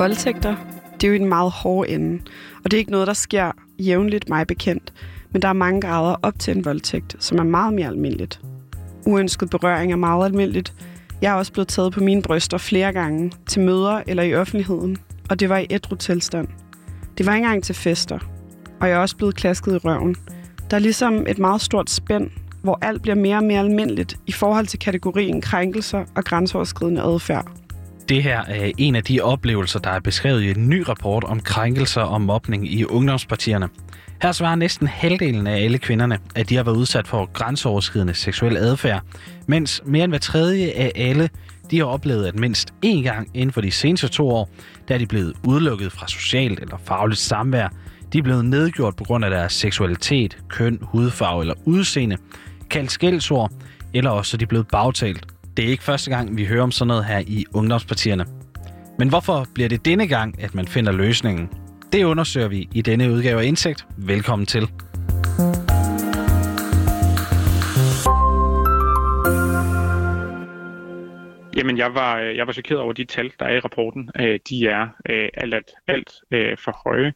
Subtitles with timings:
[0.00, 0.56] Voldtægter,
[0.94, 2.22] det er jo i den meget hårde ende,
[2.64, 4.92] og det er ikke noget, der sker jævnligt mig bekendt,
[5.30, 8.40] men der er mange grader op til en voldtægt, som er meget mere almindeligt.
[9.06, 10.74] Uønsket berøring er meget almindeligt.
[11.22, 14.96] Jeg er også blevet taget på mine bryster flere gange, til møder eller i offentligheden,
[15.30, 16.48] og det var i ædru tilstand.
[17.18, 18.18] Det var ikke engang til fester,
[18.80, 20.16] og jeg er også blevet klasket i røven.
[20.70, 22.30] Der er ligesom et meget stort spænd,
[22.62, 27.59] hvor alt bliver mere og mere almindeligt i forhold til kategorien krænkelser og grænseoverskridende adfærd.
[28.10, 31.40] Det her er en af de oplevelser, der er beskrevet i en ny rapport om
[31.40, 33.68] krænkelser og mobning i ungdomspartierne.
[34.22, 38.56] Her svarer næsten halvdelen af alle kvinderne, at de har været udsat for grænseoverskridende seksuel
[38.56, 39.02] adfærd,
[39.46, 41.30] mens mere end hver tredje af alle
[41.70, 44.50] de har oplevet, at mindst én gang inden for de seneste to år,
[44.88, 47.68] der er de blevet udelukket fra socialt eller fagligt samvær.
[48.12, 52.16] De er blevet nedgjort på grund af deres seksualitet, køn, hudfarve eller udseende,
[52.70, 53.52] kaldt skældsord,
[53.94, 55.26] eller også er de blevet bagtalt.
[55.60, 58.24] Det er ikke første gang, vi hører om sådan noget her i ungdomspartierne.
[58.98, 61.50] Men hvorfor bliver det denne gang, at man finder løsningen?
[61.92, 63.86] Det undersøger vi i denne udgave af Indsigt.
[63.96, 64.62] Velkommen til.
[71.56, 74.10] Jamen, jeg var, øh, jeg var chokeret over de tal, der er i rapporten.
[74.20, 76.10] Øh, de er øh, alt, alt, alt
[76.60, 77.12] for høje.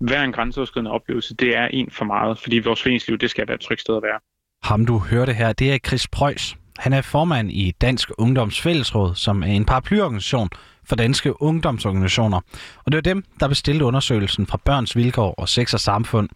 [0.00, 3.54] Hver en grænseoverskridende oplevelse, det er en for meget, fordi vores foreningsliv, det skal være
[3.54, 4.20] et trygt sted at være.
[4.62, 6.56] Ham du hørte her, det er Chris Preuss.
[6.78, 10.48] Han er formand i Dansk Ungdoms Fællesråd, som er en paraplyorganisation
[10.84, 12.40] for danske ungdomsorganisationer.
[12.84, 16.28] Og det var dem, der bestilte undersøgelsen fra Børns Vilkår og Sex og Samfund.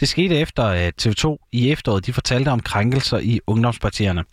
[0.00, 4.24] Det skete efter, at TV2 i efteråret de fortalte om krænkelser i ungdomspartierne.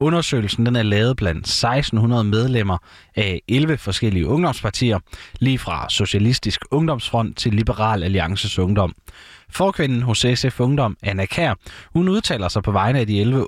[0.00, 2.78] Undersøgelsen den er lavet blandt 1600 medlemmer
[3.16, 4.98] af 11 forskellige ungdomspartier,
[5.40, 8.94] lige fra Socialistisk Ungdomsfront til Liberal Alliances Ungdom.
[9.50, 11.54] Forkvinden hos SF Ungdom, Anna Kær,
[11.84, 13.46] hun udtaler sig på vegne af de 11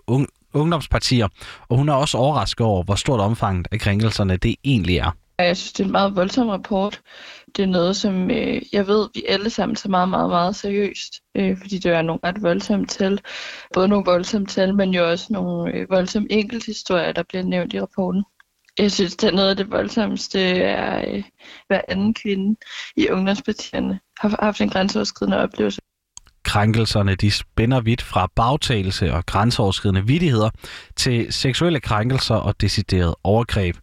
[0.54, 1.28] ungdomspartier,
[1.68, 5.10] og hun er også overrasket over, hvor stort omfanget af krænkelserne det egentlig er.
[5.38, 7.00] Jeg synes, det er en meget voldsom rapport.
[7.56, 11.14] Det er noget, som øh, jeg ved, vi alle sammen tager meget, meget, meget seriøst.
[11.34, 13.20] Øh, fordi det er nogle ret voldsomme tal.
[13.74, 17.80] Både nogle voldsomme tal, men jo også nogle øh, voldsomme enkelthistorier, der bliver nævnt i
[17.80, 18.24] rapporten.
[18.78, 21.24] Jeg synes, det er noget af det voldsomste er, øh,
[21.66, 22.56] hver anden kvinde
[22.96, 25.80] i ungdomspartierne har haft en grænseoverskridende oplevelse.
[26.48, 30.50] Krænkelserne de spænder vidt fra bagtagelse og grænseoverskridende vidigheder
[30.96, 33.76] til seksuelle krænkelser og decideret overgreb.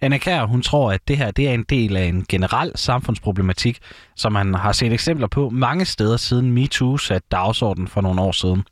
[0.00, 3.78] Anna Kær, hun tror, at det her det er en del af en generel samfundsproblematik,
[4.16, 8.32] som man har set eksempler på mange steder siden MeToo satte dagsordenen for nogle år
[8.32, 8.62] siden.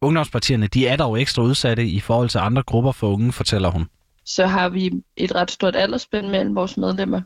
[0.00, 3.86] Ungdomspartierne de er dog ekstra udsatte i forhold til andre grupper for unge, fortæller hun.
[4.24, 7.20] Så har vi et ret stort aldersspænd mellem vores medlemmer,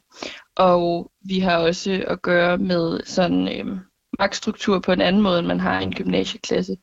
[0.57, 3.79] og vi har også at gøre med sådan øh,
[4.19, 6.77] magtstruktur på en anden måde, end man har i en gymnasieklasse.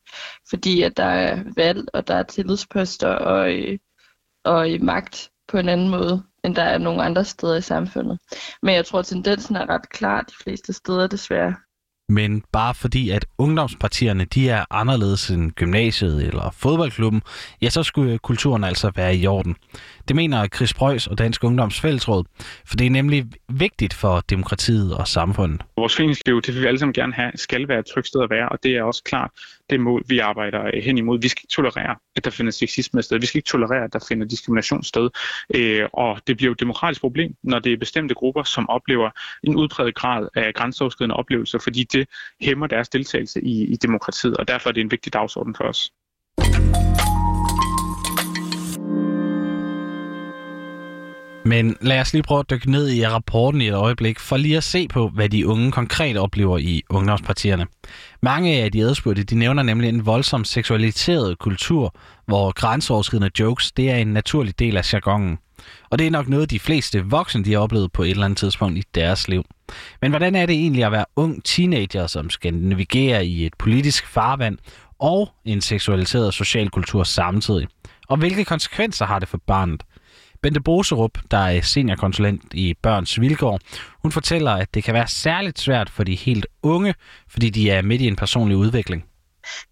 [0.49, 3.79] Fordi at der er valg, og der er tillidsposter og, øh,
[4.43, 8.19] og øh, magt på en anden måde, end der er nogle andre steder i samfundet.
[8.61, 11.55] Men jeg tror, at tendensen er ret klar de fleste steder desværre.
[12.11, 17.22] Men bare fordi, at ungdomspartierne de er anderledes end gymnasiet eller fodboldklubben,
[17.61, 19.55] ja, så skulle kulturen altså være i orden.
[20.07, 22.23] Det mener Chris Preuss og Dansk Ungdoms Fællesråd,
[22.66, 25.61] for det er nemlig vigtigt for demokratiet og samfundet.
[25.77, 28.29] Vores foreningsliv, det vil vi alle sammen gerne have, skal være et trygt sted at
[28.29, 29.31] være, og det er også klart
[29.71, 31.21] det mål, vi arbejder hen imod.
[31.21, 33.19] Vi skal ikke tolerere, at der finder sexisme sted.
[33.19, 35.09] Vi skal ikke tolerere, at der finder diskrimination sted.
[35.55, 39.09] Øh, og det bliver jo et demokratisk problem, når det er bestemte grupper, som oplever
[39.43, 42.07] en udpræget grad af grænseoverskridende oplevelser, fordi det
[42.41, 45.91] hæmmer deres deltagelse i, i demokratiet, og derfor er det en vigtig dagsorden for os.
[51.46, 54.57] Men lad os lige prøve at dykke ned i rapporten i et øjeblik, for lige
[54.57, 57.68] at se på, hvad de unge konkret oplever i ungdomspartierne.
[58.22, 63.90] Mange af de adspurgte, de nævner nemlig en voldsom seksualiseret kultur, hvor grænseoverskridende jokes, det
[63.90, 65.38] er en naturlig del af jargonen.
[65.90, 68.38] Og det er nok noget, de fleste voksne de har oplevet på et eller andet
[68.38, 69.44] tidspunkt i deres liv.
[70.02, 74.08] Men hvordan er det egentlig at være ung teenager, som skal navigere i et politisk
[74.08, 74.58] farvand
[75.00, 77.67] og en seksualiseret social kultur samtidig?
[78.08, 79.84] Og hvilke konsekvenser har det for barnet?
[80.41, 83.59] Bente Boserup, der er seniorkonsulent i Børns Vilkår,
[84.02, 86.96] hun fortæller, at det kan være særligt svært for de helt unge,
[87.29, 89.05] fordi de er midt i en personlig udvikling.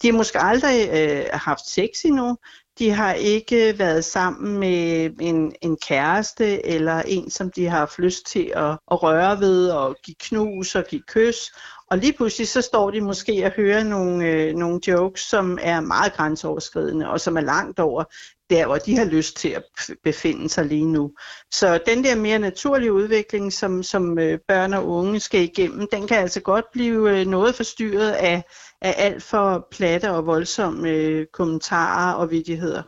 [0.02, 2.38] De har måske aldrig øh, haft sex endnu.
[2.80, 8.00] De har ikke været sammen med en, en kæreste eller en, som de har haft
[8.00, 11.52] lyst til at, at røre ved og give knus og give kys.
[11.92, 15.80] Og lige pludselig så står de måske og hører nogle, øh, nogle jokes, som er
[15.80, 18.04] meget grænseoverskridende og som er langt over
[18.50, 19.64] der, hvor de har lyst til at
[20.04, 21.12] befinde sig lige nu.
[21.52, 26.08] Så den der mere naturlige udvikling, som, som øh, børn og unge skal igennem, den
[26.08, 28.44] kan altså godt blive øh, noget forstyrret af,
[28.82, 32.84] af alt for platte og voldsomme øh, kommentarer og vidigheder.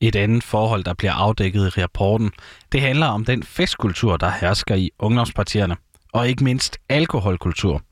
[0.00, 2.30] Et andet forhold, der bliver afdækket i rapporten,
[2.72, 5.76] det handler om den festkultur, der hersker i ungdomspartierne.
[6.12, 7.82] og ikke mindst alkoholkultur.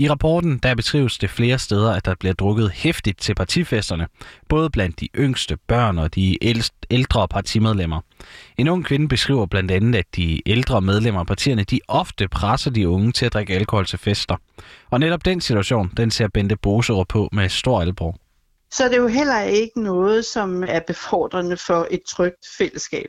[0.00, 4.06] I rapporten der beskrives det flere steder, at der bliver drukket hæftigt til partifesterne,
[4.48, 6.38] både blandt de yngste børn og de
[6.90, 8.00] ældre partimedlemmer.
[8.58, 12.70] En ung kvinde beskriver blandt andet, at de ældre medlemmer af partierne de ofte presser
[12.70, 14.36] de unge til at drikke alkohol til fester.
[14.90, 18.16] Og netop den situation, den ser Bente Boserup på med stor alvor.
[18.70, 23.08] Så det er jo heller ikke noget, som er befordrende for et trygt fællesskab.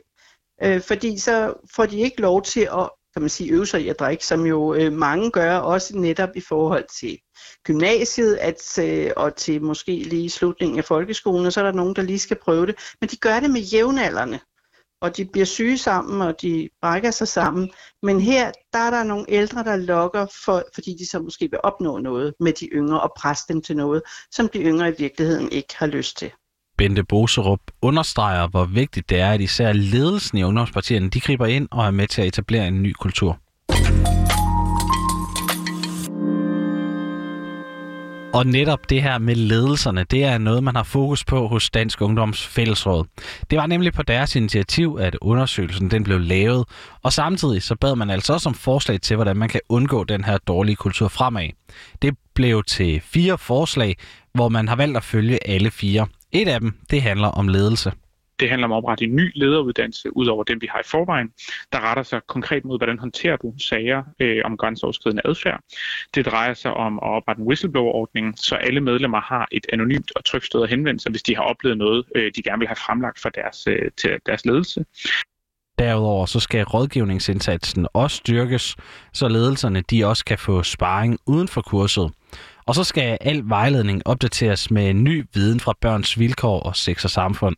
[0.62, 3.88] Øh, fordi så får de ikke lov til at kan man sige, øve sig i
[3.88, 7.18] at drikke, som jo øh, mange gør, også netop i forhold til
[7.64, 11.96] gymnasiet at, øh, og til måske lige slutningen af folkeskolen, og så er der nogen,
[11.96, 12.74] der lige skal prøve det.
[13.00, 14.38] Men de gør det med jævnaldrende,
[15.00, 17.70] og de bliver syge sammen, og de brækker sig sammen.
[18.02, 21.60] Men her, der er der nogle ældre, der lokker, for, fordi de så måske vil
[21.62, 25.52] opnå noget med de yngre, og presse dem til noget, som de yngre i virkeligheden
[25.52, 26.32] ikke har lyst til.
[26.80, 31.68] Bente Boserup understreger, hvor vigtigt det er, at især ledelsen i ungdomspartierne de griber ind
[31.70, 33.38] og er med til at etablere en ny kultur.
[38.34, 42.00] Og netop det her med ledelserne, det er noget, man har fokus på hos Dansk
[42.00, 43.04] Ungdoms Fællesråd.
[43.50, 46.64] Det var nemlig på deres initiativ, at undersøgelsen den blev lavet,
[47.02, 50.24] og samtidig så bad man altså også om forslag til, hvordan man kan undgå den
[50.24, 51.48] her dårlige kultur fremad.
[52.02, 53.96] Det blev til fire forslag,
[54.34, 56.06] hvor man har valgt at følge alle fire.
[56.32, 57.92] Et af dem, det handler om ledelse.
[58.40, 61.28] Det handler om at oprette en ny lederuddannelse ud over dem, vi har i forvejen,
[61.72, 65.60] der retter sig konkret mod, hvordan håndterer du sager øh, om grænseoverskridende adfærd.
[66.14, 70.24] Det drejer sig om at oprette en whistleblower-ordning, så alle medlemmer har et anonymt og
[70.24, 72.76] trygt sted at henvende sig, hvis de har oplevet noget, øh, de gerne vil have
[72.76, 74.84] fremlagt for deres, øh, til deres ledelse.
[75.78, 78.76] Derudover så skal rådgivningsindsatsen også styrkes,
[79.12, 82.10] så ledelserne de også kan få sparring uden for kurset.
[82.66, 87.10] Og så skal al vejledning opdateres med ny viden fra børns vilkår og sex og
[87.10, 87.56] samfund.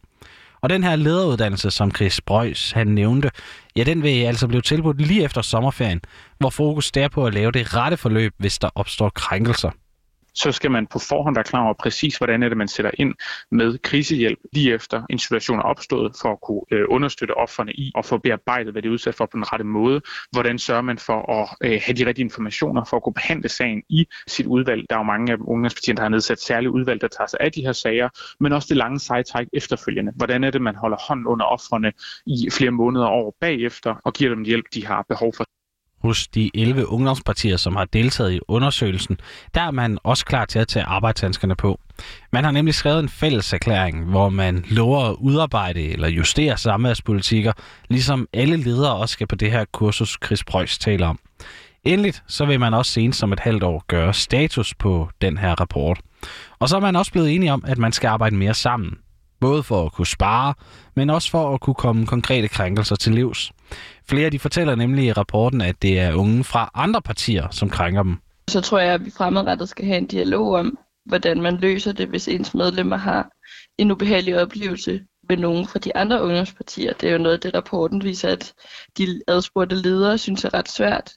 [0.63, 3.31] Og den her lederuddannelse, som Chris Brøjs han nævnte,
[3.77, 6.01] ja, den vil altså blive tilbudt lige efter sommerferien,
[6.39, 9.71] hvor fokus er på at lave det rette forløb, hvis der opstår krænkelser
[10.35, 13.15] så skal man på forhånd være klar over præcis, hvordan er det, man sætter ind
[13.51, 17.93] med krisehjælp lige efter en situation er opstået, for at kunne øh, understøtte offerne i
[17.95, 20.01] og få bearbejdet, hvad de er udsat for på den rette måde.
[20.33, 23.83] Hvordan sørger man for at øh, have de rigtige informationer for at kunne behandle sagen
[23.89, 24.87] i sit udvalg.
[24.91, 27.53] Der er jo mange af ungdomspartierne, der har nedsat særlige udvalg, der tager sig af
[27.53, 28.09] de her sager,
[28.41, 30.13] men også det lange sejtræk efterfølgende.
[30.17, 31.93] Hvordan er det, man holder hånden under offerne
[32.27, 35.45] i flere måneder og år bagefter og giver dem hjælp, de har behov for
[36.03, 39.19] hos de 11 ungdomspartier, som har deltaget i undersøgelsen,
[39.55, 41.81] der er man også klar til at tage arbejdshandskerne på.
[42.33, 47.53] Man har nemlig skrevet en fælles erklæring, hvor man lover at udarbejde eller justere samværspolitikker,
[47.89, 51.19] ligesom alle ledere også skal på det her kursus, Chris Preuss taler om.
[51.85, 55.61] Endeligt så vil man også senest som et halvt år gøre status på den her
[55.61, 56.01] rapport.
[56.59, 58.99] Og så er man også blevet enige om, at man skal arbejde mere sammen.
[59.43, 60.55] Både for at kunne spare,
[60.97, 63.53] men også for at kunne komme konkrete krænkelser til livs.
[64.09, 68.03] Flere de fortæller nemlig i rapporten, at det er unge fra andre partier, som krænker
[68.03, 68.17] dem.
[68.49, 72.09] Så tror jeg, at vi fremadrettet skal have en dialog om, hvordan man løser det,
[72.09, 73.31] hvis ens medlemmer har
[73.79, 76.93] en ubehagelig oplevelse med nogen fra de andre ungdomspartier.
[76.93, 78.55] Det er jo noget af det, rapporten viser, at
[78.99, 81.13] de adspurgte ledere synes er ret svært,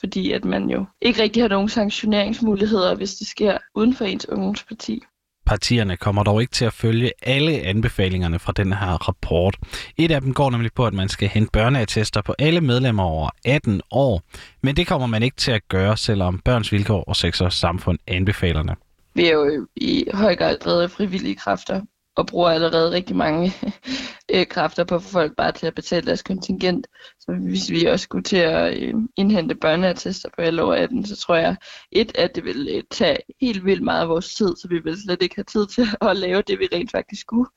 [0.00, 4.28] fordi at man jo ikke rigtig har nogen sanktioneringsmuligheder, hvis det sker uden for ens
[4.28, 5.02] ungdomsparti.
[5.48, 9.56] Partierne kommer dog ikke til at følge alle anbefalingerne fra den her rapport.
[9.96, 13.30] Et af dem går nemlig på, at man skal hente børneattester på alle medlemmer over
[13.44, 14.22] 18 år,
[14.62, 17.98] men det kommer man ikke til at gøre, selvom børns vilkår og sex og samfund
[18.06, 18.76] anbefalerne.
[19.14, 21.80] Vi er jo i høj grad drevet af frivillige kræfter,
[22.18, 23.52] og bruger allerede rigtig mange
[24.34, 26.86] øh, kræfter på at få folk bare til at betale deres kontingent.
[27.20, 31.16] Så hvis vi også skulle til at øh, indhente børneattester på alle over 18, så
[31.16, 31.56] tror jeg,
[31.92, 35.02] et, at det vil øh, tage helt vildt meget af vores tid, så vi vil
[35.02, 37.50] slet ikke have tid til at lave det, vi rent faktisk skulle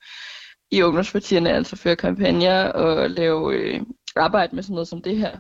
[0.72, 3.82] i ungdomspartierne, altså føre kampagner og lave øh,
[4.16, 5.40] arbejde med sådan noget som det her.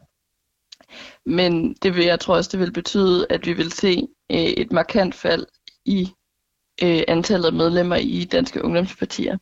[1.26, 4.72] Men det vil, jeg tror også, det vil betyde, at vi vil se øh, et
[4.72, 5.46] markant fald
[5.86, 6.12] i
[6.84, 9.38] øh, antallet af medlemmer i danske ungdomspartier.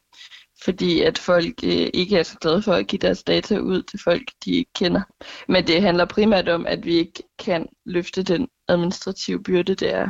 [0.63, 3.99] Fordi at folk øh, ikke er så glade for at give deres data ud til
[4.03, 5.01] folk, de ikke kender.
[5.47, 10.09] Men det handler primært om, at vi ikke kan løfte den administrative byrde, det er.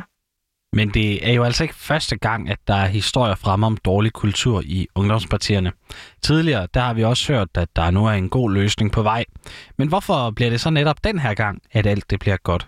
[0.72, 4.12] Men det er jo altså ikke første gang, at der er historier frem om dårlig
[4.12, 5.72] kultur i ungdomspartierne.
[6.22, 9.24] Tidligere der har vi også hørt, at der nu er en god løsning på vej.
[9.78, 12.66] Men hvorfor bliver det så netop den her gang, at alt det bliver godt?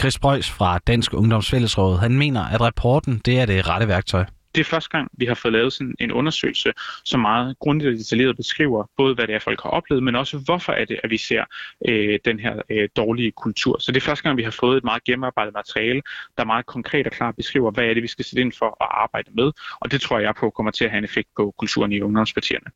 [0.00, 4.24] Chris Preuss fra Dansk Ungdomsfællesråd, han mener, at rapporten det er det rette værktøj
[4.56, 6.72] det er første gang, vi har fået lavet sådan en undersøgelse,
[7.04, 10.38] som meget grundigt og detaljeret beskriver både, hvad det er, folk har oplevet, men også
[10.38, 11.44] hvorfor er det, at vi ser
[11.88, 13.78] øh, den her øh, dårlige kultur.
[13.78, 16.02] Så det er første gang, vi har fået et meget gennemarbejdet materiale,
[16.38, 18.88] der meget konkret og klart beskriver, hvad er det, vi skal sætte ind for at
[18.90, 19.52] arbejde med.
[19.80, 22.66] Og det tror jeg på kommer til at have en effekt på kulturen i ungdomspartierne.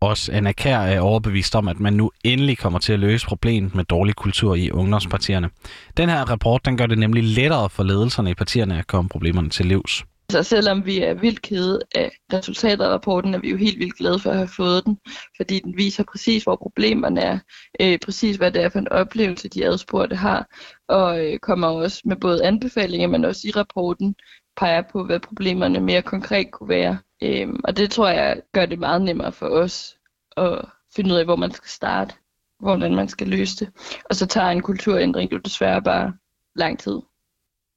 [0.00, 3.74] Også Anna Kær er overbevist om, at man nu endelig kommer til at løse problemet
[3.74, 5.50] med dårlig kultur i ungdomspartierne.
[5.96, 9.50] Den her rapport den gør det nemlig lettere for ledelserne i partierne at komme problemerne
[9.50, 10.04] til livs.
[10.30, 13.96] Så selvom vi er vildt kede af resultatet af rapporten, er vi jo helt vildt
[13.96, 14.98] glade for at have fået den,
[15.36, 17.38] fordi den viser præcis, hvor problemerne er,
[17.80, 20.46] øh, præcis hvad det er for en oplevelse, de adspurgte har,
[20.88, 24.14] og øh, kommer også med både anbefalinger, men også i rapporten
[24.56, 26.98] peger på, hvad problemerne mere konkret kunne være.
[27.22, 29.96] Øh, og det tror jeg gør det meget nemmere for os
[30.36, 30.64] at
[30.96, 32.14] finde ud af, hvor man skal starte,
[32.60, 33.72] hvordan man skal løse det.
[34.10, 36.12] Og så tager en kulturændring jo desværre bare
[36.56, 36.98] lang tid.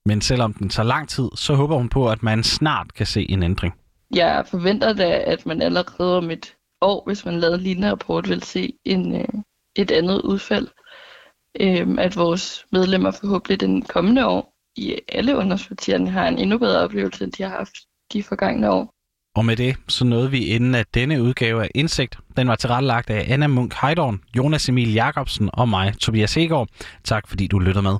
[0.05, 3.31] Men selvom den tager lang tid, så håber hun på, at man snart kan se
[3.31, 3.73] en ændring.
[4.15, 8.29] Jeg forventer da, at man allerede om et år, hvis man lavede en lignende rapport,
[8.29, 9.27] vil se en, øh,
[9.75, 10.67] et andet udfald.
[11.59, 16.79] Øh, at vores medlemmer forhåbentlig den kommende år i alle ungdomspartierne har en endnu bedre
[16.79, 17.73] oplevelse, end de har haft
[18.13, 18.93] de forgangne år.
[19.35, 22.17] Og med det, så nåede vi inden af denne udgave af Indsigt.
[22.37, 26.67] Den var tilrettelagt af Anna Munk Heidorn, Jonas Emil Jacobsen og mig, Tobias Hegård.
[27.03, 27.97] Tak fordi du lyttede med.